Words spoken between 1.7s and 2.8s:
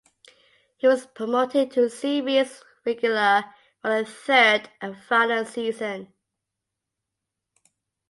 to series